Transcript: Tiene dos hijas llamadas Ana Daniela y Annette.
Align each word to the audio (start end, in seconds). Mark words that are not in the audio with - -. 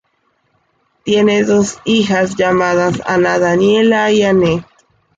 Tiene 1.03 1.43
dos 1.43 1.79
hijas 1.85 2.35
llamadas 2.35 2.99
Ana 3.05 3.37
Daniela 3.37 4.09
y 4.11 4.23
Annette. 4.23 4.65